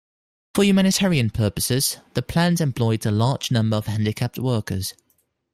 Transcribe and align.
For 0.55 0.63
humanitarian 0.63 1.29
purposes, 1.29 1.97
the 2.15 2.23
plant 2.23 2.59
employed 2.59 3.05
a 3.05 3.11
large 3.11 3.51
number 3.51 3.77
of 3.77 3.85
handicapped 3.85 4.39
workers. 4.39 4.95